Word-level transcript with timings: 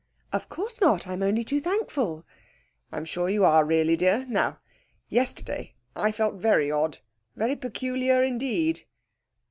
'Of 0.33 0.49
course 0.49 0.81
not; 0.81 1.05
I'm 1.07 1.21
only 1.21 1.43
too 1.43 1.59
thankful.' 1.61 2.25
'I'm 2.91 3.05
sure 3.05 3.29
you 3.29 3.45
are 3.45 3.63
really, 3.63 3.95
dear. 3.95 4.25
Now 4.27 4.57
yesterday 5.09 5.75
I 5.95 6.11
felt 6.11 6.33
very 6.33 6.71
odd, 6.71 6.97
very 7.35 7.55
peculiar 7.55 8.23
indeed.' 8.23 8.83